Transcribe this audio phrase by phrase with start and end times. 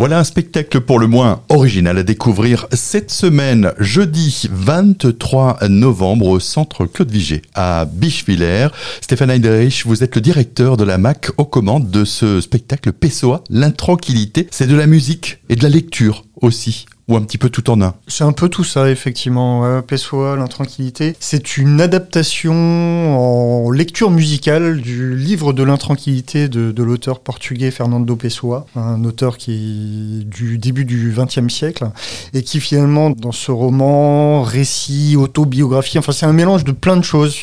[0.00, 6.40] Voilà un spectacle pour le moins original à découvrir cette semaine, jeudi 23 novembre au
[6.40, 8.68] centre Claude Vigée à Bischwiller.
[9.02, 13.44] Stéphane Heinrich, vous êtes le directeur de la MAC aux commandes de ce spectacle Pessoa,
[13.50, 14.48] l'intranquillité.
[14.50, 17.82] C'est de la musique et de la lecture aussi ou un petit peu tout en
[17.82, 19.62] un C'est un peu tout ça, effectivement.
[19.62, 21.16] Ouais, Pessoa, l'intranquillité.
[21.18, 22.54] C'est une adaptation
[23.64, 29.36] en lecture musicale du livre de l'intranquillité de, de l'auteur portugais Fernando Pessoa, un auteur
[29.36, 31.90] qui du début du XXe siècle
[32.32, 37.04] et qui finalement, dans ce roman, récit, autobiographie, enfin c'est un mélange de plein de
[37.04, 37.36] choses.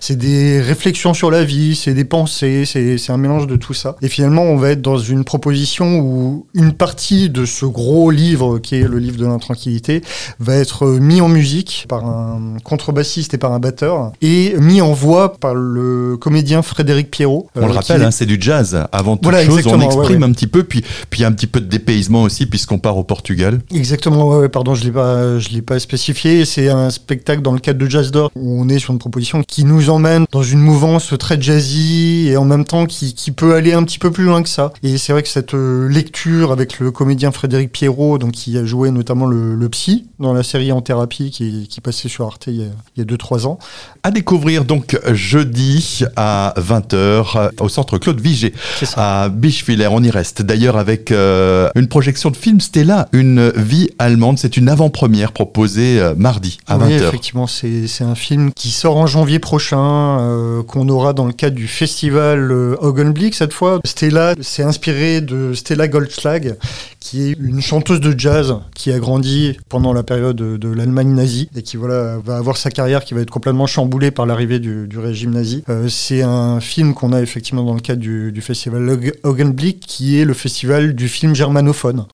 [0.00, 3.96] C'est des réflexions sur la vie, c'est des pensées, c'est un mélange de tout ça.
[4.00, 8.58] Et finalement, on va être dans une proposition où une partie de ce gros livre
[8.58, 10.02] qui est le livre de l'intranquillité,
[10.38, 14.92] va être mis en musique par un contrebassiste et par un batteur, et mis en
[14.92, 17.48] voix par le comédien Frédéric Pierrot.
[17.54, 19.66] On le euh, rappelle, hein, c'est du jazz avant toute chose.
[19.66, 22.96] On exprime un petit peu, puis puis un petit peu de dépaysement aussi, puisqu'on part
[22.96, 23.60] au Portugal.
[23.74, 24.28] Exactement.
[24.28, 26.44] Ouais, pardon, je je l'ai pas spécifié.
[26.44, 29.42] C'est un spectacle dans le cadre de Jazz d'Or où on est sur une proposition
[29.42, 33.54] qui nous emmène dans une mouvance très jazzy et en même temps qui, qui peut
[33.54, 34.72] aller un petit peu plus loin que ça.
[34.82, 38.64] Et c'est vrai que cette euh, lecture avec le comédien Frédéric Pierrot, donc qui a
[38.64, 42.70] joué notamment le, Psy dans la série En thérapie qui, qui passait sur Arte il
[42.96, 43.58] y a 2-3 ans.
[44.02, 48.54] À découvrir donc jeudi à 20h au centre Claude Vigée
[48.96, 49.88] à Bischwiller.
[49.90, 54.38] On y reste d'ailleurs avec euh, une projection de film Stella, une vie allemande.
[54.38, 57.08] C'est une avant-première proposée euh, mardi à 20h.
[57.08, 61.56] Effectivement, c'est un film qui sort en janvier prochain, euh, qu'on aura dans le cadre
[61.56, 63.80] du festival Augenblick cette fois.
[63.84, 66.56] Stella, c'est inspiré de Stella Goldschlag,
[67.00, 71.48] qui est une chanteuse de jazz qui a grandi pendant la période de, l'Allemagne nazie
[71.56, 74.98] et qui voilà va avoir sa carrière qui va être complètement chamboulée par l'arrivée du,
[74.98, 75.64] régime nazi.
[75.68, 80.24] Euh, c'est un film qu'on a effectivement dans le cadre du, festival Augenblick qui est
[80.24, 82.06] le festival du film germanophone.